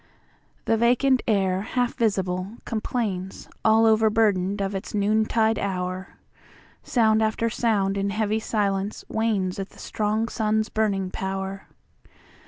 [0.65, 6.15] The vacant air, half visible, complainsAll overburdened of its noontide hour;
[6.81, 11.67] Sound after sound in heavy silence wanesAt the strong sun's burning power.